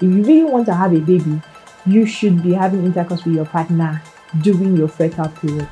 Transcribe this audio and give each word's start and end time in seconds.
If 0.00 0.04
you 0.04 0.22
really 0.22 0.44
want 0.44 0.66
to 0.66 0.74
have 0.74 0.94
a 0.94 1.00
baby, 1.00 1.42
you 1.84 2.06
should 2.06 2.40
be 2.40 2.52
having 2.52 2.84
intercourse 2.84 3.24
with 3.24 3.34
your 3.34 3.46
partner 3.46 4.00
during 4.42 4.76
your 4.76 4.86
fertile 4.86 5.28
period. 5.28 5.66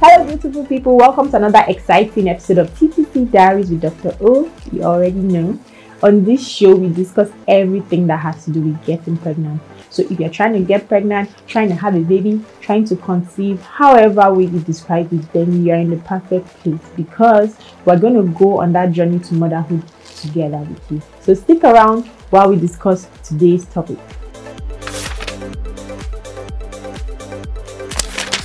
Hello, 0.00 0.24
beautiful 0.24 0.64
people. 0.64 0.96
Welcome 0.96 1.30
to 1.32 1.36
another 1.36 1.62
exciting 1.68 2.30
episode 2.30 2.56
of 2.56 2.70
TTC 2.80 3.30
Diaries 3.30 3.70
with 3.70 3.82
Dr. 3.82 4.16
O. 4.22 4.50
You 4.72 4.84
already 4.84 5.20
know. 5.20 5.60
On 6.02 6.24
this 6.24 6.48
show, 6.48 6.74
we 6.74 6.88
discuss 6.88 7.28
everything 7.46 8.06
that 8.06 8.20
has 8.20 8.46
to 8.46 8.52
do 8.52 8.62
with 8.62 8.82
getting 8.86 9.18
pregnant. 9.18 9.60
So, 9.90 10.02
if 10.02 10.18
you're 10.18 10.30
trying 10.30 10.52
to 10.54 10.60
get 10.60 10.88
pregnant, 10.88 11.30
trying 11.46 11.68
to 11.68 11.74
have 11.74 11.94
a 11.94 12.00
baby, 12.00 12.44
trying 12.60 12.84
to 12.86 12.96
conceive, 12.96 13.60
however 13.62 14.32
way 14.32 14.44
you 14.44 14.60
describe 14.60 15.12
it, 15.12 15.32
then 15.32 15.64
you're 15.64 15.76
in 15.76 15.90
the 15.90 15.96
perfect 15.98 16.46
place 16.60 16.80
because 16.96 17.56
we're 17.84 17.98
going 17.98 18.14
to 18.14 18.38
go 18.38 18.60
on 18.60 18.72
that 18.72 18.92
journey 18.92 19.18
to 19.20 19.34
motherhood 19.34 19.82
together 20.16 20.58
with 20.58 20.90
you. 20.90 21.02
So, 21.20 21.34
stick 21.34 21.64
around 21.64 22.06
while 22.30 22.50
we 22.50 22.56
discuss 22.56 23.08
today's 23.22 23.64
topic. 23.66 23.98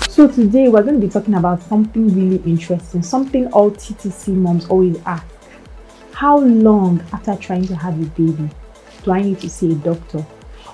So 0.10 0.28
today 0.28 0.68
we're 0.68 0.84
going 0.84 1.00
to 1.00 1.08
be 1.08 1.12
talking 1.12 1.34
about 1.34 1.64
something 1.64 2.08
really 2.14 2.44
interesting, 2.44 3.02
something 3.02 3.48
all 3.54 3.72
TTC 3.72 4.36
moms 4.36 4.68
always 4.68 5.02
ask. 5.06 5.26
How 6.12 6.38
long 6.38 7.04
after 7.12 7.36
trying 7.38 7.66
to 7.66 7.76
have 7.76 8.00
a 8.00 8.06
baby 8.06 8.50
do 9.04 9.12
I 9.12 9.22
need 9.24 9.40
to 9.40 9.50
see 9.50 9.72
a 9.72 9.76
doctor? 9.76 10.24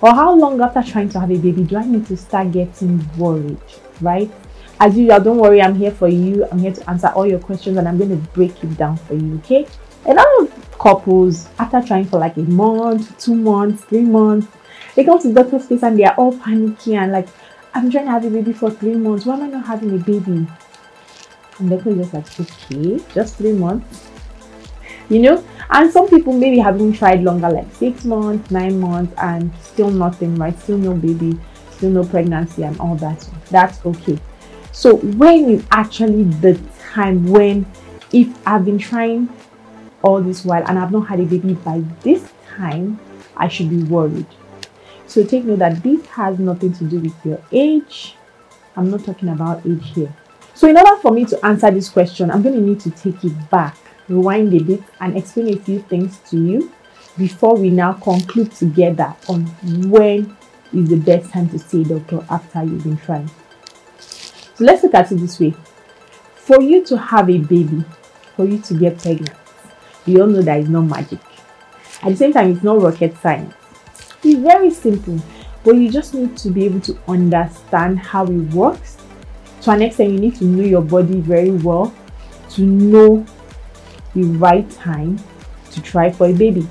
Or 0.01 0.11
how 0.11 0.35
long 0.35 0.61
after 0.61 0.83
trying 0.83 1.09
to 1.09 1.19
have 1.19 1.31
a 1.31 1.37
baby 1.37 1.63
do 1.63 1.77
I 1.77 1.85
need 1.85 2.05
to 2.07 2.17
start 2.17 2.51
getting 2.51 3.03
worried, 3.17 3.57
right? 4.01 4.31
As 4.79 4.95
usual, 4.95 5.19
don't 5.19 5.37
worry, 5.37 5.59
I'm 5.59 5.73
here 5.73 5.91
for 5.91 6.07
you. 6.07 6.45
I'm 6.51 6.59
here 6.59 6.73
to 6.73 6.89
answer 6.89 7.07
all 7.07 7.25
your 7.25 7.39
questions 7.39 7.77
and 7.77 7.87
I'm 7.87 7.97
going 7.97 8.11
to 8.11 8.29
break 8.33 8.63
it 8.63 8.77
down 8.77 8.97
for 8.97 9.15
you, 9.15 9.37
okay? 9.37 9.65
A 10.05 10.13
lot 10.13 10.27
of 10.39 10.77
couples, 10.77 11.49
after 11.57 11.81
trying 11.81 12.05
for 12.05 12.19
like 12.19 12.37
a 12.37 12.41
month, 12.41 13.17
two 13.17 13.33
months, 13.33 13.83
three 13.85 14.03
months, 14.03 14.47
they 14.95 15.03
come 15.03 15.19
to 15.19 15.29
the 15.29 15.33
doctor's 15.33 15.65
place 15.65 15.81
and 15.81 15.97
they 15.97 16.03
are 16.03 16.13
all 16.15 16.37
panicky 16.37 16.95
and 16.95 17.11
like, 17.11 17.27
I'm 17.73 17.89
trying 17.89 18.05
to 18.05 18.11
have 18.11 18.25
a 18.25 18.29
baby 18.29 18.53
for 18.53 18.69
three 18.69 18.95
months. 18.95 19.25
Why 19.25 19.35
am 19.35 19.43
I 19.43 19.47
not 19.47 19.65
having 19.65 19.95
a 19.95 19.97
baby? 19.97 20.47
And 21.57 21.71
the 21.71 21.75
doctor 21.75 21.89
is 21.89 22.11
just 22.11 22.13
like, 22.13 22.39
okay, 22.39 23.03
just 23.13 23.35
three 23.37 23.53
months. 23.53 24.09
You 25.09 25.21
know? 25.21 25.43
And 25.69 25.91
some 25.91 26.07
people 26.07 26.33
maybe 26.33 26.59
haven't 26.59 26.93
tried 26.93 27.21
longer, 27.21 27.49
like 27.49 27.73
six 27.75 28.05
months, 28.05 28.49
nine 28.51 28.79
months, 28.79 29.13
and 29.17 29.51
still 29.61 29.89
nothing, 29.89 30.35
right? 30.35 30.57
Still 30.59 30.77
no 30.77 30.93
baby, 30.93 31.37
still 31.71 31.89
no 31.89 32.03
pregnancy, 32.05 32.63
and 32.63 32.79
all 32.79 32.95
that. 32.95 33.27
That's 33.49 33.85
okay. 33.85 34.17
So 34.71 34.95
when 34.95 35.49
is 35.49 35.65
actually 35.71 36.23
the 36.23 36.59
time 36.91 37.25
when 37.25 37.65
if 38.13 38.27
I've 38.47 38.63
been 38.63 38.77
trying 38.77 39.29
all 40.03 40.21
this 40.21 40.45
while 40.45 40.63
and 40.67 40.79
I've 40.79 40.91
not 40.91 41.07
had 41.07 41.19
a 41.19 41.25
baby 41.25 41.53
by 41.53 41.83
this 42.01 42.31
time, 42.55 42.99
I 43.35 43.47
should 43.47 43.69
be 43.69 43.83
worried. 43.83 44.27
So 45.07 45.25
take 45.25 45.45
note 45.45 45.59
that 45.59 45.83
this 45.83 46.05
has 46.07 46.39
nothing 46.39 46.73
to 46.73 46.83
do 46.83 46.99
with 46.99 47.25
your 47.25 47.41
age. 47.51 48.15
I'm 48.75 48.91
not 48.91 49.03
talking 49.03 49.29
about 49.29 49.65
age 49.65 49.93
here. 49.93 50.13
So 50.53 50.67
in 50.67 50.77
order 50.77 50.95
for 51.01 51.11
me 51.11 51.25
to 51.25 51.45
answer 51.45 51.71
this 51.71 51.89
question, 51.89 52.31
I'm 52.31 52.41
going 52.41 52.55
to 52.55 52.61
need 52.61 52.79
to 52.81 52.91
take 52.91 53.23
it 53.23 53.49
back, 53.49 53.77
rewind 54.07 54.53
a 54.53 54.59
bit 54.63 54.83
and 54.99 55.17
explain 55.17 55.53
a 55.53 55.59
few 55.59 55.79
things 55.79 56.19
to 56.29 56.37
you 56.37 56.71
before 57.17 57.55
we 57.55 57.69
now 57.69 57.93
conclude 57.93 58.51
together 58.51 59.15
on 59.27 59.45
when 59.89 60.37
is 60.73 60.89
the 60.89 60.97
best 60.97 61.31
time 61.31 61.49
to 61.49 61.57
see 61.57 61.81
a 61.81 61.85
doctor 61.85 62.25
after 62.29 62.63
you've 62.63 62.83
been 62.83 62.97
trying. 62.97 63.29
So 63.99 64.63
let's 64.63 64.83
look 64.83 64.93
at 64.93 65.11
it 65.11 65.15
this 65.15 65.39
way. 65.39 65.53
For 66.35 66.61
you 66.61 66.83
to 66.85 66.97
have 66.97 67.29
a 67.29 67.37
baby, 67.37 67.83
for 68.35 68.45
you 68.45 68.59
to 68.59 68.73
get 68.73 68.99
pregnant, 68.99 69.35
we 70.05 70.19
all 70.19 70.27
know 70.27 70.41
that 70.41 70.59
it's 70.59 70.69
not 70.69 70.81
magic. 70.81 71.19
At 72.01 72.09
the 72.09 72.15
same 72.15 72.33
time, 72.33 72.51
it's 72.51 72.63
not 72.63 72.81
rocket 72.81 73.17
science. 73.17 73.53
It's 74.23 74.39
very 74.39 74.69
simple, 74.69 75.19
but 75.63 75.75
you 75.75 75.91
just 75.91 76.13
need 76.13 76.37
to 76.37 76.49
be 76.49 76.65
able 76.65 76.81
to 76.81 76.97
understand 77.07 77.99
how 77.99 78.25
it 78.25 78.53
works. 78.53 78.97
To 79.61 79.71
an 79.71 79.81
extent, 79.81 80.11
you 80.11 80.19
need 80.19 80.35
to 80.35 80.45
know 80.45 80.63
your 80.63 80.81
body 80.81 81.19
very 81.19 81.51
well 81.51 81.93
to 82.51 82.61
know 82.61 83.25
the 84.13 84.23
right 84.23 84.69
time 84.71 85.19
to 85.71 85.81
try 85.81 86.11
for 86.11 86.27
a 86.27 86.33
baby. 86.33 86.67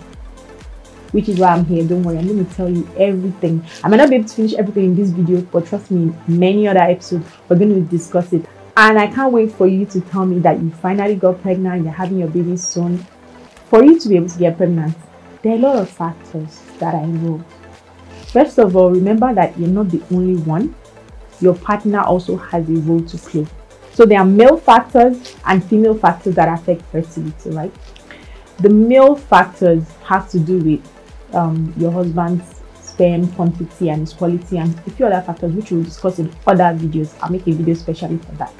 Which 1.12 1.28
is 1.28 1.38
why 1.38 1.48
I'm 1.48 1.64
here. 1.64 1.86
Don't 1.86 2.02
worry, 2.02 2.18
I'm 2.18 2.26
going 2.26 2.44
to 2.44 2.54
tell 2.54 2.68
you 2.68 2.88
everything. 2.98 3.64
I 3.82 3.88
might 3.88 3.98
not 3.98 4.10
be 4.10 4.16
able 4.16 4.28
to 4.28 4.34
finish 4.34 4.54
everything 4.54 4.84
in 4.86 4.96
this 4.96 5.10
video, 5.10 5.40
but 5.40 5.66
trust 5.66 5.90
me, 5.90 6.12
many 6.26 6.66
other 6.68 6.80
episodes, 6.80 7.26
we're 7.48 7.56
going 7.56 7.74
to 7.74 7.90
discuss 7.90 8.32
it. 8.32 8.44
And 8.76 8.98
I 8.98 9.06
can't 9.06 9.32
wait 9.32 9.52
for 9.52 9.66
you 9.66 9.86
to 9.86 10.00
tell 10.00 10.26
me 10.26 10.40
that 10.40 10.60
you 10.60 10.70
finally 10.70 11.14
got 11.14 11.40
pregnant, 11.40 11.76
and 11.76 11.84
you're 11.84 11.94
having 11.94 12.18
your 12.18 12.28
baby 12.28 12.56
soon. 12.56 12.98
For 13.70 13.82
you 13.82 13.98
to 13.98 14.08
be 14.08 14.16
able 14.16 14.28
to 14.28 14.38
get 14.38 14.56
pregnant, 14.56 14.96
there 15.42 15.52
are 15.52 15.56
a 15.56 15.60
lot 15.60 15.76
of 15.76 15.88
factors 15.88 16.60
that 16.78 16.94
are 16.94 17.04
involved. 17.04 17.44
First 18.32 18.58
of 18.58 18.76
all, 18.76 18.90
remember 18.90 19.32
that 19.32 19.58
you're 19.58 19.68
not 19.68 19.88
the 19.88 20.02
only 20.12 20.36
one. 20.42 20.74
Your 21.40 21.54
partner 21.54 22.00
also 22.00 22.36
has 22.36 22.68
a 22.68 22.72
role 22.72 23.00
to 23.00 23.16
play. 23.16 23.46
So 23.96 24.04
there 24.04 24.18
are 24.18 24.26
male 24.26 24.58
factors 24.58 25.36
and 25.46 25.64
female 25.64 25.96
factors 25.96 26.34
that 26.34 26.50
affect 26.52 26.82
fertility, 26.92 27.48
right? 27.48 27.72
The 28.58 28.68
male 28.68 29.16
factors 29.16 29.90
have 30.04 30.28
to 30.32 30.38
do 30.38 30.58
with 30.58 31.34
um, 31.34 31.72
your 31.78 31.90
husband's 31.90 32.60
sperm 32.78 33.26
quantity 33.32 33.88
and 33.88 34.02
its 34.02 34.12
quality 34.12 34.58
and 34.58 34.78
a 34.86 34.90
few 34.90 35.06
other 35.06 35.22
factors 35.22 35.50
which 35.54 35.70
we'll 35.70 35.82
discuss 35.82 36.18
in 36.18 36.30
other 36.46 36.78
videos. 36.78 37.14
I'll 37.22 37.30
make 37.30 37.46
a 37.46 37.52
video 37.52 37.72
especially 37.72 38.18
for 38.18 38.32
that. 38.32 38.52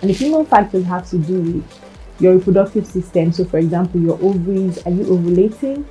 And 0.00 0.10
the 0.10 0.14
female 0.14 0.44
factors 0.44 0.84
have 0.86 1.08
to 1.10 1.18
do 1.18 1.40
with 1.40 1.82
your 2.18 2.34
reproductive 2.34 2.84
system. 2.84 3.30
So 3.30 3.44
for 3.44 3.58
example, 3.58 4.00
your 4.00 4.20
ovaries, 4.20 4.84
are 4.84 4.90
you 4.90 5.04
ovulating? 5.04 5.84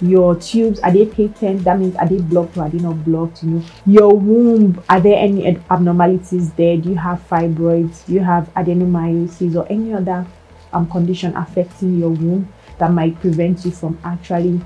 Your 0.00 0.36
tubes 0.36 0.78
are 0.80 0.92
they 0.92 1.06
patent 1.06 1.64
that 1.64 1.78
means 1.78 1.96
are 1.96 2.06
they 2.06 2.18
blocked 2.18 2.56
or 2.56 2.62
are 2.62 2.68
they 2.68 2.78
not 2.78 3.04
blocked 3.04 3.42
you 3.42 3.50
know? 3.50 3.64
Your 3.86 4.14
womb 4.14 4.82
are 4.88 5.00
there 5.00 5.18
any 5.18 5.56
abnormalities 5.70 6.52
there? 6.52 6.76
Do 6.76 6.90
you 6.90 6.96
have 6.96 7.26
fibroids? 7.28 8.06
Do 8.06 8.12
you 8.14 8.20
have 8.20 8.52
adenomyosis 8.54 9.56
or 9.56 9.66
any 9.70 9.92
other 9.92 10.26
um, 10.72 10.88
condition 10.88 11.36
affecting 11.36 11.98
your 11.98 12.10
womb 12.10 12.52
that 12.78 12.92
might 12.92 13.18
prevent 13.20 13.64
you 13.64 13.70
from 13.70 13.98
actually 14.04 14.60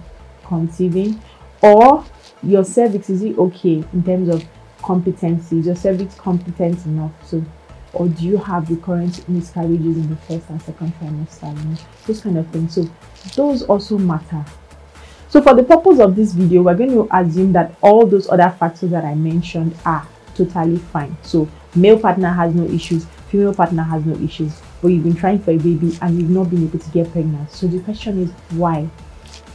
conceiving? 0.45 1.21
Or 1.63 2.05
your 2.43 2.65
cervix 2.65 3.09
is 3.09 3.23
it 3.23 3.39
okay 3.39 3.85
in 3.93 4.05
terms 4.05 4.29
of 4.29 4.45
competency? 4.83 5.61
Is 5.61 5.67
your 5.67 5.77
cervix 5.77 6.15
competent 6.17 6.85
enough? 6.85 7.13
So 7.27 7.43
or 7.95 8.09
do 8.09 8.25
you 8.25 8.39
have 8.39 8.71
recurrent 8.71 9.29
miscarriages 9.29 9.97
in 9.97 10.09
the 10.09 10.17
first 10.17 10.49
and 10.49 10.61
second 10.63 10.95
trimester? 10.99 11.57
You 11.57 11.71
know, 11.71 11.77
those 12.07 12.21
kind 12.21 12.39
of 12.39 12.47
things. 12.49 12.75
So 12.75 12.89
those 13.35 13.63
also 13.63 13.99
matter 13.99 14.45
so 15.33 15.41
for 15.41 15.55
the 15.55 15.63
purpose 15.63 15.99
of 15.99 16.15
this 16.15 16.35
video, 16.35 16.61
we're 16.61 16.75
going 16.75 16.91
to 16.91 17.09
assume 17.11 17.55
that 17.55 17.75
all 17.81 18.05
those 18.05 18.29
other 18.29 18.55
factors 18.61 18.91
that 18.91 19.03
I 19.03 19.15
mentioned 19.15 19.75
are 19.87 20.07
totally 20.35 20.77
fine. 20.77 21.17
So 21.23 21.49
male 21.75 21.99
partner 21.99 22.29
has 22.29 22.55
no 22.55 22.67
issues, 22.67 23.07
female 23.31 23.55
partner 23.55 23.83
has 23.83 24.05
no 24.05 24.15
issues, 24.23 24.61
but 24.83 24.89
you've 24.89 25.05
been 25.05 25.15
trying 25.15 25.39
for 25.39 25.53
a 25.53 25.57
baby 25.57 25.97
and 26.03 26.21
you've 26.21 26.29
not 26.29 26.51
been 26.51 26.65
able 26.65 26.79
to 26.79 26.91
get 26.91 27.11
pregnant. 27.13 27.51
So 27.51 27.67
the 27.67 27.81
question 27.81 28.23
is 28.23 28.31
why? 28.59 28.87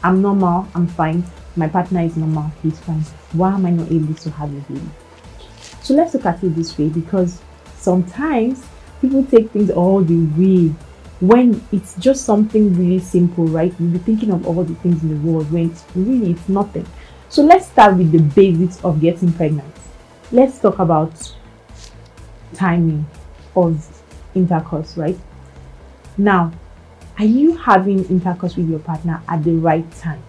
I'm 0.04 0.20
normal, 0.20 0.68
I'm 0.74 0.88
fine. 0.88 1.24
My 1.56 1.68
partner 1.68 2.02
is 2.02 2.18
normal, 2.18 2.52
he's 2.64 2.80
fine. 2.80 3.02
Why 3.34 3.54
am 3.54 3.68
I 3.68 3.70
not 3.70 3.92
able 3.92 4.16
to 4.16 4.32
have 4.32 4.50
a 4.50 4.74
baby? 4.74 4.90
So 5.84 5.94
let's 5.94 6.16
look 6.16 6.26
at 6.26 6.44
it 6.44 6.56
this 6.56 6.76
way 6.76 6.90
because 6.90 7.40
sometimes 7.76 8.66
people 9.00 9.24
take 9.26 9.52
things 9.52 9.70
all 9.70 10.02
the 10.02 10.26
way 10.40 10.74
when 11.20 11.66
it's 11.72 11.96
just 11.96 12.26
something 12.26 12.74
really 12.76 13.00
simple, 13.00 13.46
right? 13.48 13.74
You'll 13.80 13.90
be 13.92 13.98
thinking 14.00 14.32
of 14.32 14.48
all 14.48 14.64
the 14.64 14.76
things 14.76 15.02
in 15.02 15.10
the 15.10 15.32
world 15.32 15.52
when 15.52 15.72
it's 15.72 15.84
really 15.96 16.32
it's 16.32 16.48
nothing. 16.48 16.86
So 17.30 17.42
let's 17.42 17.68
start 17.68 17.98
with 17.98 18.12
the 18.12 18.20
basics 18.20 18.84
of 18.84 19.02
getting 19.02 19.34
pregnant. 19.34 19.74
Let's 20.32 20.60
talk 20.60 20.80
about 20.80 21.12
timing 22.54 23.06
of 23.56 24.04
intercourse, 24.36 24.96
right? 24.96 25.18
Now, 26.18 26.52
are 27.18 27.26
you 27.26 27.58
having 27.58 28.06
intercourse 28.06 28.56
with 28.56 28.70
your 28.70 28.80
partner 28.80 29.22
at 29.28 29.44
the 29.44 29.54
right 29.54 29.90
time? 29.94 30.22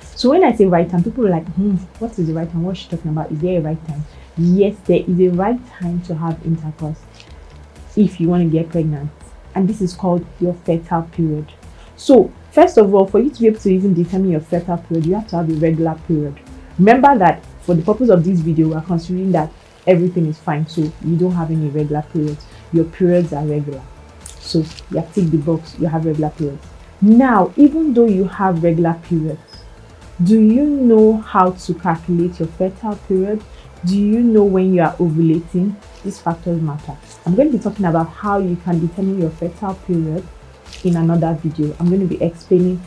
So 0.00 0.30
when 0.30 0.44
I 0.44 0.52
say 0.54 0.66
right 0.66 0.88
time, 0.88 1.02
people 1.02 1.26
are 1.26 1.30
like, 1.30 1.46
hmm, 1.54 1.76
what 1.98 2.16
is 2.18 2.28
the 2.28 2.34
right 2.34 2.50
time? 2.50 2.62
What's 2.62 2.80
she 2.80 2.88
talking 2.88 3.10
about? 3.10 3.32
Is 3.32 3.40
there 3.40 3.58
a 3.58 3.62
right 3.62 3.88
time? 3.88 4.04
Yes, 4.36 4.76
there 4.84 5.02
is 5.06 5.18
a 5.20 5.30
right 5.30 5.58
time 5.68 6.00
to 6.02 6.14
have 6.14 6.38
intercourse 6.46 7.00
if 7.96 8.20
you 8.20 8.28
want 8.28 8.44
to 8.44 8.48
get 8.48 8.70
pregnant 8.70 9.10
and 9.54 9.68
this 9.68 9.80
is 9.80 9.94
called 9.94 10.24
your 10.40 10.54
fertile 10.54 11.02
period. 11.12 11.52
So, 11.96 12.32
first 12.52 12.78
of 12.78 12.94
all, 12.94 13.06
for 13.06 13.20
you 13.20 13.30
to 13.30 13.40
be 13.40 13.46
able 13.48 13.60
to 13.60 13.70
even 13.70 13.94
determine 13.94 14.30
your 14.30 14.40
fertile 14.40 14.78
period, 14.78 15.06
you 15.06 15.14
have 15.14 15.28
to 15.28 15.36
have 15.36 15.50
a 15.50 15.54
regular 15.54 15.94
period. 16.06 16.40
Remember 16.78 17.18
that 17.18 17.44
for 17.62 17.74
the 17.74 17.82
purpose 17.82 18.08
of 18.08 18.24
this 18.24 18.40
video, 18.40 18.68
we're 18.68 18.80
considering 18.80 19.32
that 19.32 19.52
everything 19.86 20.26
is 20.26 20.38
fine, 20.38 20.66
so 20.66 20.80
you 21.04 21.16
don't 21.16 21.32
have 21.32 21.50
any 21.50 21.68
regular 21.68 22.02
periods. 22.12 22.46
Your 22.72 22.84
periods 22.84 23.32
are 23.32 23.44
regular. 23.44 23.82
So, 24.24 24.64
you 24.90 24.98
have 24.98 25.12
tick 25.14 25.26
the 25.26 25.38
box, 25.38 25.76
you 25.78 25.86
have 25.88 26.06
regular 26.06 26.30
periods. 26.30 26.66
Now, 27.02 27.52
even 27.56 27.94
though 27.94 28.06
you 28.06 28.24
have 28.24 28.62
regular 28.62 28.94
periods, 29.04 29.40
do 30.22 30.38
you 30.38 30.64
know 30.66 31.16
how 31.16 31.52
to 31.52 31.74
calculate 31.74 32.38
your 32.38 32.48
fertile 32.48 32.96
period? 33.08 33.42
Do 33.86 33.98
you 33.98 34.20
know 34.20 34.44
when 34.44 34.74
you 34.74 34.82
are 34.82 34.94
ovulating? 34.96 35.74
These 36.04 36.20
factors 36.20 36.60
matter. 36.60 36.94
I'm 37.24 37.34
going 37.34 37.50
to 37.50 37.56
be 37.56 37.62
talking 37.62 37.86
about 37.86 38.10
how 38.10 38.36
you 38.36 38.56
can 38.56 38.86
determine 38.86 39.18
your 39.18 39.30
fertile 39.30 39.74
period 39.74 40.26
in 40.84 40.96
another 40.96 41.32
video. 41.42 41.74
I'm 41.80 41.88
going 41.88 42.06
to 42.06 42.06
be 42.06 42.22
explaining 42.22 42.82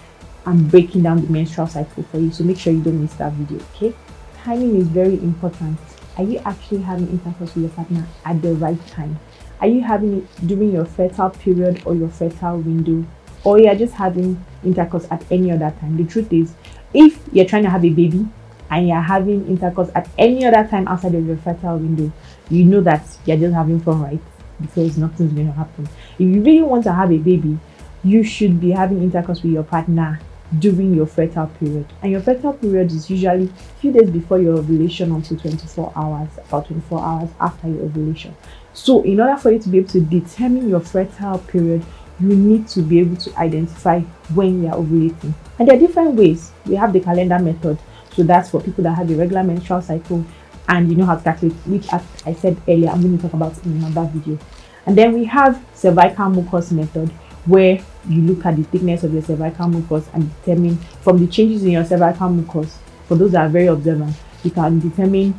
and 0.46 0.70
breaking 0.70 1.02
down 1.02 1.22
the 1.26 1.32
menstrual 1.32 1.66
cycle 1.66 2.04
for 2.04 2.20
you. 2.20 2.32
So 2.32 2.44
make 2.44 2.60
sure 2.60 2.74
you 2.74 2.84
don't 2.84 3.02
miss 3.02 3.16
that 3.16 3.34
video, 3.34 3.66
okay? 3.74 3.96
Timing 4.44 4.76
is 4.76 4.88
very 4.88 5.16
important. 5.16 5.80
Are 6.18 6.24
you 6.24 6.38
actually 6.46 6.84
having 6.84 7.08
intercourse 7.10 7.56
with 7.56 7.64
your 7.64 7.72
partner 7.72 8.08
at 8.24 8.44
the 8.44 8.54
right 8.54 8.88
time? 8.88 9.20
Are 9.62 9.68
you 9.68 9.82
having 9.82 10.20
it 10.20 10.48
during 10.48 10.74
your 10.74 10.86
fertile 10.86 11.32
period 11.32 11.82
or 11.88 11.96
your 11.96 12.10
fertile 12.10 12.60
window? 12.60 13.04
Or 13.44 13.58
you're 13.58 13.74
just 13.74 13.96
having 13.96 14.46
intercourse 14.64 15.08
at 15.10 15.26
any 15.32 15.52
other 15.52 15.74
time? 15.80 15.98
The 15.98 16.04
truth 16.04 16.32
is, 16.32 16.54
if 16.94 17.20
you're 17.32 17.46
trying 17.46 17.64
to 17.64 17.72
have 17.72 17.84
a 17.84 17.90
baby 17.90 18.28
and 18.70 18.88
you're 18.88 19.02
having 19.02 19.48
intercourse 19.48 19.90
at 19.96 20.10
any 20.18 20.46
other 20.46 20.68
time 20.68 20.88
outside 20.88 21.16
of 21.16 21.26
your 21.26 21.38
fertile 21.38 21.78
window, 21.78 22.12
you 22.50 22.66
know 22.66 22.82
that 22.82 23.06
you're 23.26 23.38
just 23.38 23.54
having 23.54 23.80
fun, 23.80 24.02
right? 24.02 24.22
Because 24.62 24.98
nothing's 24.98 25.34
going 25.34 25.48
to 25.48 25.54
happen. 25.54 25.88
If 26.14 26.22
you 26.22 26.42
really 26.42 26.62
want 26.62 26.84
to 26.86 26.94
have 26.94 27.12
a 27.12 27.18
baby, 27.18 27.58
you 28.04 28.24
should 28.24 28.60
be 28.60 28.72
having 28.72 29.02
intercourse 29.02 29.44
with 29.44 29.54
your 29.54 29.64
partner 29.64 30.20
during 30.60 30.94
your 30.94 31.06
fertile 31.06 31.48
period. 31.48 31.86
And 32.02 32.12
your 32.12 32.22
fertile 32.22 32.54
period 32.54 32.92
is 32.92 33.10
usually 33.10 33.46
a 33.46 33.80
few 33.80 33.92
days 33.92 34.10
before 34.10 34.40
your 34.40 34.58
ovulation 34.58 35.12
until 35.12 35.38
24 35.38 35.94
hours, 35.96 36.30
about 36.38 36.68
24 36.68 37.00
hours 37.00 37.30
after 37.40 37.68
your 37.68 37.84
ovulation. 37.84 38.36
So, 38.74 39.02
in 39.04 39.20
order 39.20 39.38
for 39.38 39.52
you 39.52 39.60
to 39.60 39.70
be 39.70 39.80
able 39.80 39.90
to 39.90 40.02
determine 40.02 40.70
your 40.70 40.80
fertile 40.80 41.40
period, 41.40 41.84
you 42.20 42.36
need 42.36 42.68
to 42.70 42.82
be 42.82 43.00
able 43.00 43.16
to 43.18 43.36
identify 43.38 44.00
when 44.34 44.64
you 44.64 44.70
are 44.70 44.76
ovulating. 44.76 45.34
And 45.60 45.68
there 45.68 45.76
are 45.76 45.80
different 45.80 46.16
ways. 46.16 46.52
We 46.66 46.76
have 46.76 46.94
the 46.94 47.00
calendar 47.00 47.40
method. 47.40 47.78
So 48.16 48.24
that's 48.24 48.52
for 48.52 48.62
people 48.62 48.84
that 48.84 48.96
have 48.96 49.10
a 49.10 49.16
regular 49.16 49.44
menstrual 49.44 49.82
cycle 49.82 50.24
and 50.68 50.90
you 50.90 50.96
know 50.96 51.06
how 51.06 51.16
to 51.16 51.24
calculate, 51.24 51.58
which 51.66 51.92
as 51.92 52.04
I 52.26 52.34
said 52.34 52.62
earlier, 52.68 52.90
I'm 52.90 53.02
going 53.02 53.18
to 53.18 53.22
talk 53.22 53.34
about 53.34 53.66
in 53.66 53.84
another 53.84 54.10
video. 54.14 54.38
And 54.86 54.98
then 54.98 55.14
we 55.14 55.26
have 55.26 55.64
cervical 55.74 56.30
mucus 56.30 56.72
method, 56.72 57.10
where 57.46 57.84
you 58.08 58.22
look 58.22 58.46
at 58.46 58.56
the 58.56 58.64
thickness 58.64 59.04
of 59.04 59.14
your 59.14 59.22
cervical 59.22 59.68
mucus 59.68 60.08
and 60.14 60.30
determine 60.40 60.78
from 61.02 61.20
the 61.20 61.28
changes 61.28 61.64
in 61.64 61.72
your 61.72 61.86
cervical 61.86 62.30
mucus. 62.30 62.78
For 63.08 63.16
those 63.16 63.32
that 63.32 63.46
are 63.46 63.50
very 63.50 63.68
observant, 63.68 64.16
you 64.44 64.52
can 64.52 64.80
determine 64.80 65.36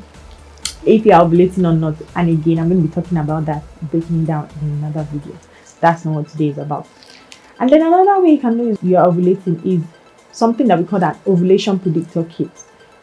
if 0.84 1.06
you're 1.06 1.14
ovulating 1.14 1.66
or 1.66 1.74
not. 1.74 1.96
And 2.14 2.28
again, 2.28 2.58
I'm 2.58 2.68
going 2.68 2.82
to 2.82 2.88
be 2.88 2.94
talking 2.94 3.18
about 3.18 3.46
that, 3.46 3.62
breaking 3.90 4.26
down 4.26 4.50
in 4.60 4.68
another 4.84 5.04
video. 5.10 5.38
That's 5.80 6.04
not 6.04 6.14
what 6.14 6.28
today 6.28 6.48
is 6.48 6.58
about. 6.58 6.86
And 7.58 7.70
then 7.70 7.82
another 7.82 8.20
way 8.22 8.32
you 8.32 8.38
can 8.38 8.56
know 8.56 8.76
you're 8.82 9.04
ovulating 9.04 9.64
is 9.64 9.82
something 10.34 10.66
that 10.66 10.78
we 10.78 10.84
call 10.84 10.98
that 11.00 11.18
ovulation 11.26 11.78
predictor 11.78 12.24
kit, 12.24 12.50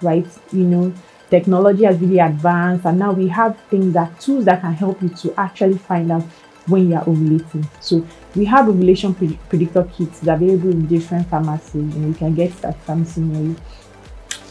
right? 0.01 0.27
You 0.51 0.65
know, 0.65 0.93
technology 1.29 1.85
has 1.85 1.97
really 1.99 2.19
advanced, 2.19 2.85
and 2.85 2.99
now 2.99 3.13
we 3.13 3.27
have 3.29 3.57
things 3.69 3.93
that 3.93 4.19
tools 4.19 4.45
that 4.45 4.61
can 4.61 4.73
help 4.73 5.01
you 5.01 5.09
to 5.09 5.33
actually 5.39 5.77
find 5.77 6.11
out 6.11 6.23
when 6.67 6.89
you 6.89 6.95
are 6.95 7.05
ovulating. 7.05 7.65
So 7.79 8.05
we 8.35 8.45
have 8.45 8.69
ovulation 8.69 9.15
pre- 9.15 9.39
predictor 9.49 9.83
kits 9.95 10.21
available 10.21 10.69
in 10.69 10.85
different 10.87 11.27
pharmacies. 11.29 11.95
Know, 11.95 12.07
you 12.07 12.13
can 12.13 12.35
get 12.35 12.51
at 12.63 12.79
pharmacy 12.81 13.21
near 13.21 13.41
you. 13.41 13.55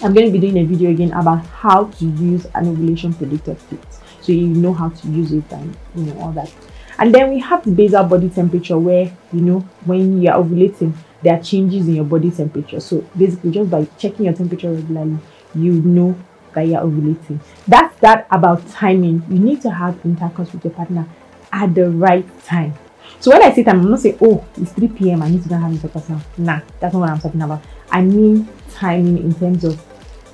I'm 0.03 0.15
going 0.15 0.27
to 0.27 0.33
be 0.33 0.39
doing 0.39 0.59
a 0.59 0.65
video 0.65 0.91
again 0.91 1.13
about 1.13 1.45
how 1.47 1.85
to 1.85 2.05
use 2.07 2.47
an 2.55 2.69
ovulation 2.69 3.13
predictor 3.13 3.57
kit, 3.69 3.85
so 4.23 4.33
you 4.33 4.47
know 4.47 4.73
how 4.73 4.89
to 4.89 5.09
use 5.09 5.33
it 5.33 5.45
and 5.53 5.77
you 5.95 6.05
know 6.05 6.19
all 6.21 6.33
that. 6.33 6.51
And 6.99 7.15
then 7.15 7.31
we 7.31 7.39
have 7.41 7.65
the 7.65 7.71
basal 7.71 8.05
body 8.05 8.31
temperature, 8.31 8.79
where 8.79 9.13
you 9.33 9.41
know 9.41 9.61
when 9.85 10.23
you 10.23 10.31
are 10.31 10.43
ovulating, 10.43 10.95
there 11.23 11.39
are 11.39 11.43
changes 11.43 11.89
in 11.89 11.97
your 11.97 12.05
body 12.05 12.31
temperature. 12.31 12.81
So 12.81 13.05
basically, 13.17 13.51
just 13.51 13.71
by 13.71 13.85
checking 13.99 14.27
your 14.27 14.35
temperature 14.35 14.73
regularly, 14.73 15.19
you 15.55 15.73
know 15.73 16.17
that 16.55 16.67
you're 16.67 16.81
ovulating. 16.81 17.41
That's 17.69 17.99
that 18.01 18.27
about 18.31 18.67
timing. 18.69 19.23
You 19.29 19.39
need 19.39 19.63
to 19.63 19.71
have 19.71 19.99
intercourse 20.05 20.53
with 20.53 20.65
your 20.65 20.75
partner 20.75 21.09
at 21.53 21.75
the 21.75 21.91
right 21.91 22.27
time. 22.45 22.75
So 23.19 23.31
when 23.31 23.43
I 23.43 23.53
say 23.53 23.65
time, 23.65 23.81
I'm 23.81 23.91
not 23.91 24.01
saying, 24.01 24.19
oh, 24.23 24.45
it's 24.57 24.73
3 24.73 24.89
p.m. 24.89 25.23
I 25.23 25.29
need 25.29 25.43
to 25.43 25.49
go 25.49 25.55
and 25.57 25.65
have 25.65 25.73
intercourse 25.73 26.09
now. 26.09 26.21
Nah, 26.39 26.61
that's 26.79 26.95
not 26.95 27.01
what 27.01 27.11
I'm 27.11 27.21
talking 27.21 27.43
about. 27.43 27.63
I 27.91 28.01
mean 28.03 28.49
timing 28.71 29.19
in 29.19 29.35
terms 29.35 29.65
of 29.65 29.85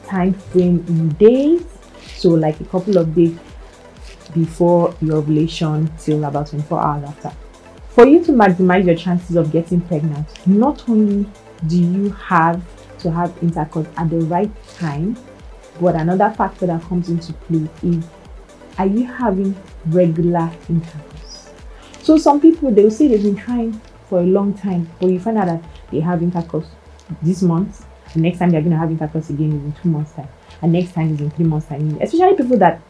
time 0.06 0.34
frame 0.34 0.84
in 0.88 1.08
days. 1.14 1.64
So 2.16 2.30
like 2.30 2.60
a 2.60 2.64
couple 2.64 2.96
of 2.96 3.14
days 3.14 3.36
before 4.34 4.94
your 5.00 5.16
ovulation 5.16 5.90
till 5.98 6.24
about 6.24 6.48
24 6.48 6.80
hours 6.80 7.04
after. 7.04 7.32
For 7.96 8.06
you 8.06 8.22
to 8.24 8.32
maximize 8.32 8.84
your 8.84 8.94
chances 8.94 9.36
of 9.36 9.50
getting 9.50 9.80
pregnant, 9.80 10.28
not 10.46 10.86
only 10.86 11.26
do 11.66 11.78
you 11.82 12.10
have 12.10 12.62
to 12.98 13.10
have 13.10 13.34
intercourse 13.42 13.86
at 13.96 14.10
the 14.10 14.18
right 14.18 14.50
time, 14.74 15.16
but 15.80 15.94
another 15.94 16.28
factor 16.36 16.66
that 16.66 16.82
comes 16.82 17.08
into 17.08 17.32
play 17.32 17.66
is 17.82 18.04
are 18.76 18.86
you 18.86 19.06
having 19.06 19.56
regular 19.86 20.52
intercourse? 20.68 21.54
So 22.02 22.18
some 22.18 22.38
people 22.38 22.70
they'll 22.70 22.90
say 22.90 23.08
they've 23.08 23.22
been 23.22 23.34
trying 23.34 23.80
for 24.10 24.20
a 24.20 24.26
long 24.26 24.52
time, 24.52 24.90
but 25.00 25.06
you 25.06 25.18
find 25.18 25.38
out 25.38 25.46
that 25.46 25.64
they 25.90 26.00
have 26.00 26.22
intercourse 26.22 26.66
this 27.22 27.40
month. 27.40 27.86
The 28.12 28.20
next 28.20 28.40
time 28.40 28.50
they're 28.50 28.60
gonna 28.60 28.76
have 28.76 28.90
intercourse 28.90 29.30
again 29.30 29.52
is 29.52 29.64
in 29.64 29.72
two 29.72 29.88
months' 29.88 30.12
time, 30.12 30.28
and 30.60 30.70
next 30.70 30.92
time 30.92 31.14
is 31.14 31.20
in 31.22 31.30
three 31.30 31.46
months' 31.46 31.68
time. 31.68 31.96
Especially 32.02 32.36
people 32.36 32.58
that 32.58 32.82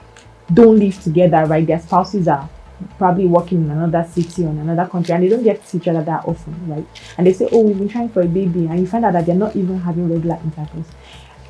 don't 0.53 0.81
live 0.81 1.01
together, 1.01 1.47
right? 1.47 1.65
Their 1.65 1.79
spouses 1.79 2.27
are 2.27 2.51
probably 2.99 3.27
working 3.27 3.65
in 3.65 3.71
another 3.71 4.07
city 4.09 4.45
or 4.45 4.51
in 4.51 4.59
another 4.59 4.89
country 4.91 5.15
and 5.15 5.25
they 5.25 5.29
don't 5.29 5.43
get 5.43 5.61
to 5.63 5.67
see 5.67 5.79
each 5.79 5.89
other 5.89 6.03
that 6.03 6.25
often, 6.27 6.55
right? 6.69 6.87
And 7.17 7.27
they 7.27 7.33
say, 7.33 7.49
Oh, 7.53 7.63
we've 7.63 7.79
been 7.79 7.89
trying 7.89 8.09
for 8.09 8.23
a 8.23 8.27
baby, 8.27 8.67
and 8.67 8.79
you 8.79 8.87
find 8.87 9.05
out 9.05 9.15
that 9.15 9.27
they're 9.27 9.35
not 9.35 9.57
even 9.57 9.81
having 9.81 10.13
regular 10.13 10.39
intercourse. 10.45 10.87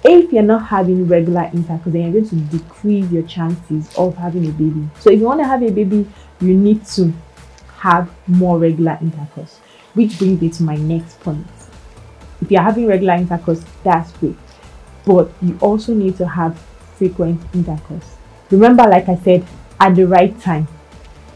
If 0.05 0.33
you're 0.33 0.43
not 0.43 0.67
having 0.67 1.07
regular 1.09 1.51
intercourse, 1.53 1.93
then 1.93 2.03
you're 2.03 2.23
going 2.23 2.29
to 2.29 2.59
decrease 2.59 3.11
your 3.11 3.25
chances 3.25 3.93
of 3.97 4.17
having 4.17 4.47
a 4.47 4.53
baby. 4.53 4.89
So 5.01 5.11
if 5.11 5.19
you 5.19 5.27
want 5.27 5.41
to 5.41 5.47
have 5.47 5.63
a 5.63 5.71
baby, 5.71 6.09
you 6.41 6.55
need 6.55 6.87
to 6.87 7.13
have 7.79 8.11
more 8.29 8.59
regular 8.59 8.99
intercourse. 9.01 9.59
Which 9.95 10.19
brings 10.19 10.41
me 10.41 10.51
to 10.51 10.63
my 10.63 10.77
next 10.77 11.19
point. 11.21 11.47
If 12.41 12.51
you're 12.51 12.63
having 12.63 12.87
regular 12.87 13.15
intercourse, 13.15 13.65
that's 13.83 14.13
great. 14.13 14.37
But 15.05 15.31
you 15.41 15.59
also 15.61 15.95
need 15.95 16.17
to 16.19 16.29
have 16.29 16.59
frequent 16.97 17.43
intercourse. 17.55 18.17
Remember, 18.51 18.85
like 18.85 19.09
I 19.09 19.17
said, 19.17 19.45
at 19.81 19.95
the 19.97 20.07
right 20.07 20.39
time. 20.41 20.69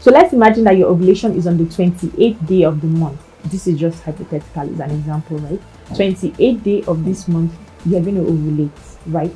So 0.01 0.09
let's 0.09 0.33
imagine 0.33 0.63
that 0.63 0.77
your 0.77 0.89
ovulation 0.89 1.35
is 1.35 1.45
on 1.45 1.57
the 1.57 1.65
28th 1.65 2.47
day 2.47 2.63
of 2.63 2.81
the 2.81 2.87
month. 2.87 3.21
This 3.45 3.67
is 3.67 3.79
just 3.79 4.01
hypothetical, 4.01 4.67
it's 4.67 4.79
an 4.79 4.89
example, 4.89 5.37
right? 5.37 5.61
28th 5.89 6.63
day 6.63 6.83
of 6.87 7.05
this 7.05 7.27
month, 7.27 7.53
you're 7.85 8.01
going 8.01 8.15
to 8.15 8.23
ovulate, 8.23 8.97
right? 9.05 9.31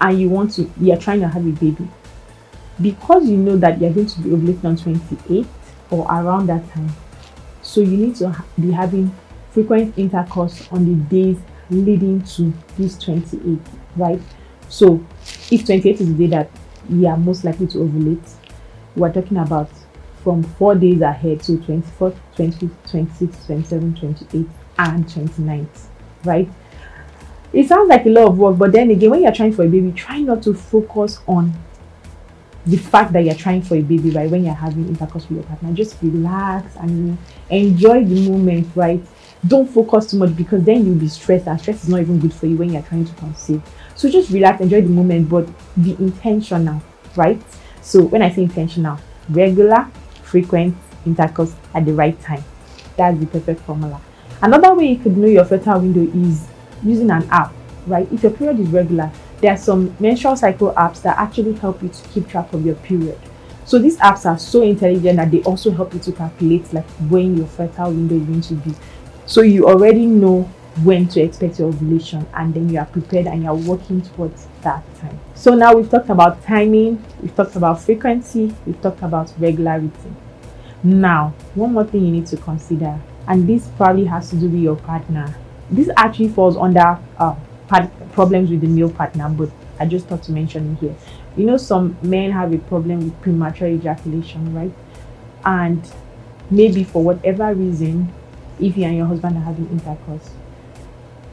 And 0.00 0.20
you 0.20 0.28
want 0.28 0.52
to, 0.54 0.70
you're 0.80 0.96
trying 0.96 1.18
to 1.20 1.28
have 1.28 1.44
a 1.44 1.50
baby. 1.50 1.88
Because 2.80 3.28
you 3.28 3.36
know 3.36 3.56
that 3.56 3.80
you're 3.80 3.92
going 3.92 4.06
to 4.06 4.20
be 4.20 4.30
ovulating 4.30 4.64
on 4.64 4.76
28th 4.76 5.48
or 5.90 6.04
around 6.04 6.46
that 6.46 6.68
time, 6.70 6.92
so 7.62 7.80
you 7.80 7.96
need 7.96 8.14
to 8.16 8.44
be 8.60 8.70
having 8.70 9.12
frequent 9.50 9.98
intercourse 9.98 10.68
on 10.70 10.86
the 10.86 10.94
days 11.08 11.36
leading 11.68 12.22
to 12.22 12.52
this 12.78 12.94
28th, 12.94 13.58
right? 13.96 14.20
So 14.68 15.04
if 15.50 15.64
28th 15.64 16.00
is 16.00 16.16
the 16.16 16.26
day 16.26 16.26
that 16.28 16.50
you 16.88 17.08
are 17.08 17.16
most 17.16 17.42
likely 17.42 17.66
to 17.68 17.78
ovulate, 17.78 18.34
we're 18.96 19.12
talking 19.12 19.38
about 19.38 19.70
from 20.22 20.42
four 20.42 20.74
days 20.74 21.00
ahead, 21.00 21.42
so 21.42 21.56
24th, 21.56 22.16
25th, 22.36 22.70
26th, 22.86 23.46
27th, 23.46 23.98
28th, 24.00 24.50
and 24.78 25.06
29th, 25.06 25.86
right? 26.24 26.48
it 27.52 27.68
sounds 27.68 27.88
like 27.88 28.06
a 28.06 28.08
lot 28.08 28.28
of 28.28 28.38
work, 28.38 28.56
but 28.56 28.72
then 28.72 28.90
again, 28.90 29.10
when 29.10 29.22
you're 29.22 29.32
trying 29.32 29.52
for 29.52 29.64
a 29.64 29.68
baby, 29.68 29.92
try 29.92 30.20
not 30.20 30.42
to 30.42 30.54
focus 30.54 31.20
on 31.26 31.52
the 32.64 32.76
fact 32.76 33.12
that 33.12 33.24
you're 33.24 33.34
trying 33.34 33.60
for 33.60 33.74
a 33.74 33.82
baby, 33.82 34.10
right? 34.10 34.30
When 34.30 34.44
you're 34.44 34.54
having 34.54 34.88
intercourse 34.88 35.28
with 35.28 35.38
your 35.38 35.44
partner, 35.44 35.72
just 35.74 36.00
relax 36.00 36.76
and 36.76 37.18
enjoy 37.50 38.04
the 38.04 38.30
moment, 38.30 38.68
right? 38.74 39.02
Don't 39.46 39.68
focus 39.68 40.12
too 40.12 40.18
much 40.18 40.34
because 40.36 40.62
then 40.62 40.86
you'll 40.86 40.94
be 40.94 41.08
stressed, 41.08 41.46
and 41.46 41.60
stress 41.60 41.82
is 41.82 41.90
not 41.90 42.00
even 42.00 42.20
good 42.20 42.32
for 42.32 42.46
you 42.46 42.56
when 42.56 42.72
you're 42.72 42.82
trying 42.82 43.04
to 43.04 43.14
conceive. 43.14 43.60
So 43.96 44.08
just 44.08 44.30
relax, 44.30 44.60
enjoy 44.60 44.80
the 44.80 44.88
moment, 44.88 45.28
but 45.28 45.46
be 45.82 45.92
intentional, 45.98 46.80
right? 47.16 47.42
So 47.82 48.02
when 48.04 48.22
I 48.22 48.30
say 48.30 48.42
intentional, 48.42 48.98
regular, 49.28 49.90
frequent 50.22 50.76
intercourse 51.04 51.54
at 51.74 51.84
the 51.84 51.92
right 51.92 52.18
time. 52.20 52.42
That's 52.96 53.18
the 53.18 53.26
perfect 53.26 53.60
formula. 53.62 54.00
Another 54.40 54.74
way 54.74 54.92
you 54.92 54.98
could 54.98 55.16
know 55.16 55.28
your 55.28 55.44
fertile 55.44 55.80
window 55.80 56.02
is 56.18 56.46
using 56.82 57.10
an 57.10 57.28
app, 57.30 57.52
right? 57.86 58.10
If 58.12 58.22
your 58.22 58.32
period 58.32 58.60
is 58.60 58.68
regular, 58.68 59.10
there 59.40 59.52
are 59.52 59.56
some 59.56 59.94
menstrual 59.98 60.36
cycle 60.36 60.72
apps 60.74 61.02
that 61.02 61.18
actually 61.18 61.54
help 61.54 61.82
you 61.82 61.88
to 61.88 62.08
keep 62.08 62.28
track 62.28 62.52
of 62.52 62.64
your 62.64 62.76
period. 62.76 63.18
So 63.64 63.78
these 63.78 63.96
apps 63.98 64.26
are 64.26 64.38
so 64.38 64.62
intelligent 64.62 65.16
that 65.16 65.30
they 65.30 65.42
also 65.42 65.70
help 65.70 65.94
you 65.94 66.00
to 66.00 66.12
calculate 66.12 66.72
like 66.72 66.88
when 67.08 67.36
your 67.36 67.46
fertile 67.46 67.90
window 67.90 68.16
is 68.16 68.24
going 68.24 68.40
to 68.40 68.54
be. 68.54 68.74
So 69.26 69.42
you 69.42 69.68
already 69.68 70.06
know 70.06 70.50
when 70.84 71.06
to 71.08 71.20
expect 71.20 71.58
your 71.58 71.68
ovulation 71.68 72.26
and 72.34 72.54
then 72.54 72.68
you 72.68 72.78
are 72.78 72.86
prepared 72.86 73.26
and 73.26 73.42
you're 73.42 73.54
working 73.54 74.00
towards 74.00 74.46
that 74.62 74.82
time. 74.98 75.18
So 75.34 75.54
now 75.54 75.74
we've 75.74 75.90
talked 75.90 76.08
about 76.08 76.42
timing, 76.42 77.04
we've 77.20 77.34
talked 77.34 77.56
about 77.56 77.80
frequency, 77.80 78.54
we've 78.66 78.80
talked 78.80 79.02
about 79.02 79.32
regularity. 79.38 79.90
Now, 80.82 81.34
one 81.54 81.74
more 81.74 81.84
thing 81.84 82.04
you 82.04 82.12
need 82.12 82.26
to 82.28 82.36
consider, 82.36 82.98
and 83.28 83.48
this 83.48 83.68
probably 83.76 84.06
has 84.06 84.30
to 84.30 84.36
do 84.36 84.48
with 84.48 84.60
your 84.60 84.76
partner 84.76 85.34
this 85.72 85.88
actually 85.96 86.28
falls 86.28 86.56
under 86.56 86.98
uh, 87.18 87.34
problems 88.12 88.50
with 88.50 88.60
the 88.60 88.66
male 88.66 88.90
partner, 88.90 89.28
but 89.30 89.48
I 89.80 89.86
just 89.86 90.06
thought 90.06 90.22
to 90.24 90.32
mention 90.32 90.74
it 90.74 90.80
here. 90.80 90.94
you 91.36 91.46
know 91.46 91.56
some 91.56 91.96
men 92.02 92.30
have 92.30 92.52
a 92.52 92.58
problem 92.58 93.04
with 93.04 93.20
premature 93.22 93.68
ejaculation 93.68 94.54
right 94.54 94.72
and 95.44 95.90
maybe 96.50 96.84
for 96.84 97.02
whatever 97.02 97.54
reason 97.54 98.12
if 98.60 98.76
you 98.76 98.84
and 98.84 98.96
your 98.96 99.06
husband 99.06 99.36
are 99.36 99.40
having 99.40 99.68
intercourse 99.70 100.30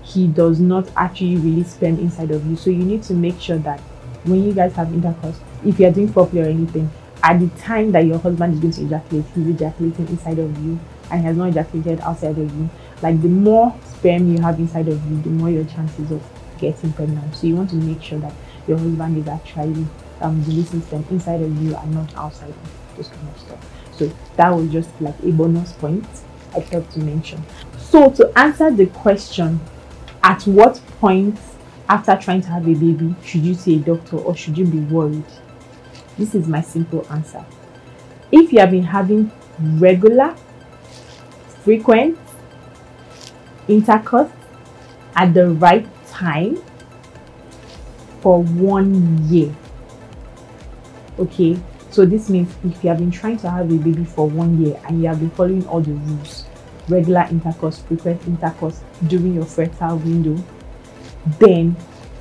he 0.09 0.27
does 0.27 0.59
not 0.59 0.89
actually 0.95 1.37
really 1.37 1.63
sperm 1.63 1.99
inside 1.99 2.31
of 2.31 2.45
you. 2.45 2.55
So 2.55 2.69
you 2.69 2.83
need 2.83 3.03
to 3.03 3.13
make 3.13 3.39
sure 3.39 3.57
that 3.59 3.79
when 4.23 4.43
you 4.43 4.53
guys 4.53 4.73
have 4.73 4.93
intercourse 4.93 5.39
if 5.63 5.79
you're 5.79 5.91
doing 5.91 6.11
properly 6.11 6.41
or 6.41 6.45
anything 6.45 6.89
at 7.23 7.39
the 7.39 7.47
time 7.59 7.91
that 7.91 8.05
your 8.05 8.17
husband 8.17 8.53
is 8.53 8.59
going 8.59 8.73
to 8.73 8.83
ejaculate 8.83 9.25
he's 9.35 9.47
ejaculating 9.47 10.07
inside 10.07 10.39
of 10.39 10.57
you 10.65 10.79
and 11.11 11.23
has 11.23 11.35
not 11.37 11.49
ejaculated 11.49 11.99
outside 12.01 12.37
of 12.37 12.55
you. 12.55 12.69
Like 13.01 13.21
the 13.21 13.27
more 13.27 13.75
sperm 13.85 14.35
you 14.35 14.41
have 14.41 14.59
inside 14.59 14.87
of 14.87 15.09
you 15.09 15.21
the 15.21 15.29
more 15.29 15.49
your 15.49 15.65
chances 15.65 16.11
of 16.11 16.23
getting 16.57 16.91
pregnant. 16.93 17.35
So 17.35 17.47
you 17.47 17.55
want 17.55 17.69
to 17.71 17.75
make 17.75 18.01
sure 18.01 18.19
that 18.19 18.33
your 18.67 18.77
husband 18.77 19.17
is 19.17 19.27
actually 19.27 19.85
um, 20.21 20.43
releasing 20.45 20.81
sperm 20.81 21.05
inside 21.09 21.41
of 21.41 21.61
you 21.61 21.75
and 21.75 21.93
not 21.93 22.15
outside 22.15 22.49
of 22.49 22.97
those 22.97 23.07
kind 23.07 23.27
of 23.29 23.39
stuff. 23.39 23.69
So 23.91 24.11
that 24.37 24.49
was 24.49 24.71
just 24.71 24.89
like 25.01 25.15
a 25.23 25.31
bonus 25.31 25.73
point 25.73 26.05
I 26.55 26.61
felt 26.61 26.89
to 26.91 26.99
mention. 26.99 27.43
So 27.77 28.09
to 28.11 28.31
answer 28.37 28.71
the 28.71 28.85
question, 28.87 29.59
at 30.23 30.43
what 30.43 30.81
point 30.99 31.37
after 31.87 32.15
trying 32.15 32.41
to 32.41 32.49
have 32.49 32.67
a 32.67 32.73
baby 32.73 33.15
should 33.23 33.41
you 33.41 33.53
see 33.53 33.77
a 33.77 33.79
doctor 33.79 34.17
or 34.17 34.35
should 34.35 34.57
you 34.57 34.65
be 34.65 34.79
worried? 34.79 35.23
This 36.17 36.35
is 36.35 36.47
my 36.47 36.61
simple 36.61 37.05
answer. 37.09 37.45
If 38.31 38.53
you 38.53 38.59
have 38.59 38.71
been 38.71 38.83
having 38.83 39.31
regular, 39.59 40.35
frequent 41.63 42.17
intercourse 43.67 44.31
at 45.15 45.33
the 45.33 45.49
right 45.49 45.87
time 46.07 46.61
for 48.21 48.43
one 48.43 49.27
year, 49.29 49.55
okay, 51.17 51.57
so 51.89 52.05
this 52.05 52.29
means 52.29 52.53
if 52.63 52.83
you 52.83 52.89
have 52.89 52.99
been 52.99 53.11
trying 53.11 53.37
to 53.37 53.49
have 53.49 53.71
a 53.71 53.77
baby 53.77 54.05
for 54.05 54.29
one 54.29 54.63
year 54.63 54.79
and 54.87 55.01
you 55.01 55.07
have 55.07 55.19
been 55.19 55.31
following 55.31 55.65
all 55.67 55.81
the 55.81 55.93
rules, 55.93 56.38
regular 56.89 57.25
intercourse, 57.29 57.79
frequent 57.79 58.25
intercourse 58.27 58.81
during 59.07 59.35
your 59.35 59.45
fertile 59.45 59.97
window, 59.97 60.43
then 61.39 61.75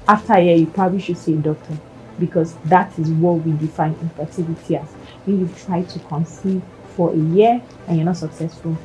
after 0.06 0.34
a 0.34 0.42
year 0.42 0.56
you 0.56 0.66
probably 0.66 1.00
should 1.00 1.18
see 1.18 1.34
a 1.34 1.38
doctor 1.38 1.76
because 2.18 2.54
that 2.64 2.96
is 2.98 3.10
what 3.10 3.44
we 3.44 3.52
define 3.52 3.94
infertility 4.00 4.76
as. 4.76 4.88
When 5.25 5.40
you 5.40 5.54
try 5.64 5.82
to 5.82 5.98
conceive 6.00 6.62
for 6.96 7.12
a 7.12 7.16
year 7.16 7.62
and 7.87 7.96
you're 7.96 8.06
not 8.06 8.16
successful, 8.16 8.76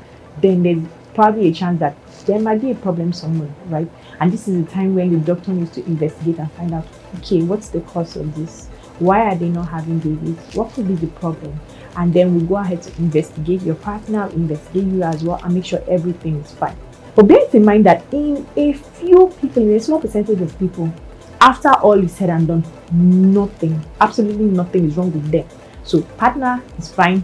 then 0.42 0.64
there's 0.64 0.84
probably 1.14 1.48
a 1.48 1.54
chance 1.54 1.80
that 1.80 1.96
there 2.26 2.40
might 2.40 2.62
be 2.62 2.72
a 2.72 2.76
problem 2.76 3.14
somewhere, 3.14 3.50
right? 3.68 3.90
And 4.20 4.32
this 4.32 4.48
is 4.48 4.64
the 4.64 4.72
time 4.72 4.96
when 4.96 5.12
the 5.12 5.20
doctor 5.20 5.52
needs 5.52 5.72
to 5.72 5.86
investigate 5.86 6.40
and 6.40 6.52
find 6.54 6.74
out, 6.74 6.88
okay, 7.18 7.42
what's 7.42 7.70
the 7.70 7.82
cause 7.82 8.16
of 8.16 8.36
this? 8.36 8.68
Why 9.00 9.22
are 9.22 9.36
they 9.36 9.50
not 9.50 9.70
having 9.70 10.00
babies? 10.00 10.38
What 10.56 10.72
could 10.74 10.88
be 10.88 10.96
the 10.96 11.08
problem? 11.08 11.60
And 11.96 12.14
then 12.14 12.36
we 12.36 12.46
go 12.46 12.56
ahead 12.56 12.82
to 12.84 12.98
investigate 12.98 13.62
your 13.62 13.76
partner, 13.76 14.28
investigate 14.30 14.86
you 14.86 15.04
as 15.04 15.24
well, 15.24 15.40
and 15.44 15.54
make 15.54 15.66
sure 15.66 15.84
everything 15.88 16.38
is 16.38 16.52
fine. 16.52 16.76
But 17.16 17.28
bear 17.28 17.48
in 17.54 17.64
mind 17.64 17.86
that 17.86 18.04
in 18.12 18.48
a 18.56 18.74
few 18.74 19.28
people, 19.40 19.62
in 19.62 19.76
a 19.76 19.80
small 19.80 20.00
percentage 20.00 20.42
of 20.42 20.58
people, 20.58 20.92
after 21.40 21.70
all 21.70 22.02
is 22.04 22.12
said 22.12 22.30
and 22.30 22.48
done, 22.48 22.64
nothing, 22.92 23.80
absolutely 24.02 24.46
nothing 24.46 24.86
is 24.86 24.98
wrong 24.98 25.12
with 25.12 25.30
them. 25.32 25.48
So 25.84 26.02
partner 26.02 26.64
is 26.80 26.92
fine, 26.92 27.24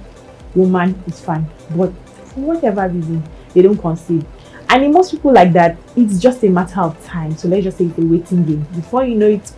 woman 0.53 1.01
is 1.07 1.19
fine, 1.19 1.47
but 1.75 1.91
for 2.27 2.41
whatever 2.41 2.87
reason, 2.87 3.23
they 3.53 3.61
don't 3.61 3.77
conceive. 3.77 4.25
And 4.69 4.83
in 4.83 4.91
most 4.91 5.11
people 5.11 5.33
like 5.33 5.53
that, 5.53 5.77
it's 5.95 6.19
just 6.19 6.43
a 6.43 6.49
matter 6.49 6.81
of 6.81 7.03
time. 7.03 7.35
So 7.35 7.47
let's 7.47 7.63
just 7.63 7.79
say 7.79 7.85
it's 7.85 7.97
a 7.97 8.01
waiting 8.01 8.45
game. 8.45 8.67
Before 8.75 9.03
you 9.03 9.15
know 9.15 9.27
it, 9.27 9.51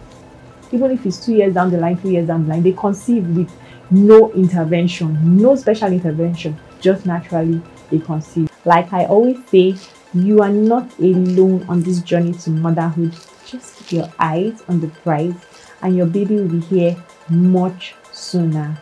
even 0.72 0.92
if 0.92 1.06
it's 1.06 1.26
two 1.26 1.34
years 1.34 1.54
down 1.54 1.70
the 1.70 1.78
line, 1.78 1.98
three 1.98 2.12
years 2.12 2.28
down 2.28 2.44
the 2.44 2.50
line, 2.50 2.64
they 2.64 2.72
conceive 2.72 3.28
with 3.36 3.52
no 3.92 4.32
intervention, 4.34 5.38
no 5.38 5.56
special 5.56 5.92
intervention, 5.92 6.58
just 6.80 7.06
naturally 7.06 7.62
they 7.90 8.00
conceive. 8.00 8.50
Like 8.66 8.92
I 8.94 9.06
always 9.06 9.38
say, 9.50 9.76
you 10.14 10.40
are 10.40 10.50
not 10.50 10.98
alone 11.00 11.66
on 11.70 11.84
this 11.84 12.02
journey 12.02 12.34
to 12.34 12.50
motherhood. 12.50 13.16
Just 13.46 13.78
keep 13.78 13.92
your 13.92 14.14
eyes 14.18 14.64
on 14.68 14.80
the 14.80 14.88
prize, 14.88 15.36
and 15.82 15.96
your 15.96 16.06
baby 16.06 16.36
will 16.36 16.48
be 16.48 16.60
here 16.62 16.96
much 17.30 17.96
sooner 18.12 18.78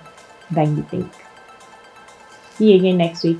than 0.51 0.77
you 0.77 0.83
think. 0.83 1.11
See 2.55 2.71
you 2.71 2.77
again 2.77 2.97
next 2.97 3.23
week. 3.23 3.39